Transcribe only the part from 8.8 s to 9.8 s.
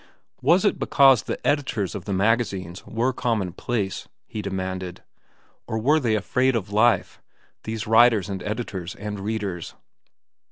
and readers?